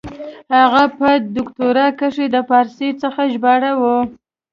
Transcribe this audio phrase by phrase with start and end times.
[0.57, 3.97] هغه په دوکتورا کښي د پاړسي څخه ژباړه وه.